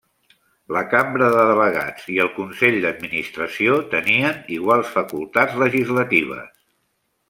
La 0.77 0.81
Cambra 0.93 1.27
de 1.35 1.43
Delegats 1.49 2.09
i 2.15 2.17
el 2.25 2.33
Consell 2.39 2.79
d'Administració 2.87 3.79
tenien 3.95 4.43
iguals 4.59 4.93
facultats 4.99 5.65
legislatives. 5.67 6.55